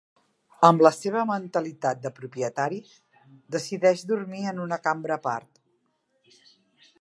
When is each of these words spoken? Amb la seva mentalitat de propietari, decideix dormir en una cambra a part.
Amb 0.67 0.79
la 0.85 0.91
seva 0.99 1.25
mentalitat 1.31 2.01
de 2.05 2.11
propietari, 2.21 2.79
decideix 3.57 4.03
dormir 4.13 4.43
en 4.53 4.63
una 4.65 4.81
cambra 4.89 5.19
a 5.19 5.23
part. 5.29 5.63